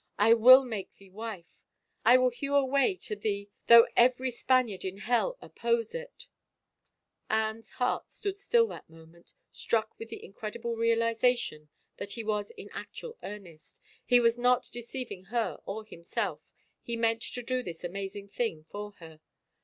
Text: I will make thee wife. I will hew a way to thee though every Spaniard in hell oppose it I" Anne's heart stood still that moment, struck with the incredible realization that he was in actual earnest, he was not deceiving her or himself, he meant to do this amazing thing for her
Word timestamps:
I 0.17 0.33
will 0.33 0.65
make 0.65 0.95
thee 0.95 1.11
wife. 1.11 1.61
I 2.03 2.17
will 2.17 2.31
hew 2.31 2.55
a 2.55 2.65
way 2.65 2.95
to 2.95 3.15
thee 3.15 3.49
though 3.67 3.85
every 3.95 4.31
Spaniard 4.31 4.83
in 4.83 4.97
hell 4.97 5.37
oppose 5.41 5.93
it 5.93 6.25
I" 7.29 7.49
Anne's 7.49 7.69
heart 7.73 8.09
stood 8.09 8.39
still 8.39 8.65
that 8.69 8.89
moment, 8.89 9.33
struck 9.51 9.99
with 9.99 10.09
the 10.09 10.25
incredible 10.25 10.75
realization 10.75 11.69
that 11.97 12.13
he 12.13 12.23
was 12.23 12.49
in 12.57 12.71
actual 12.73 13.15
earnest, 13.21 13.79
he 14.03 14.19
was 14.19 14.39
not 14.39 14.67
deceiving 14.73 15.25
her 15.25 15.59
or 15.67 15.85
himself, 15.85 16.41
he 16.81 16.97
meant 16.97 17.21
to 17.21 17.43
do 17.43 17.61
this 17.61 17.83
amazing 17.83 18.27
thing 18.27 18.63
for 18.63 18.93
her 18.93 19.19